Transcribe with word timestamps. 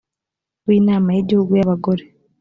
w 0.67 0.69
inama 0.79 1.09
y 1.15 1.19
igihugu 1.23 1.51
y 1.59 1.63
abagore 1.65 2.03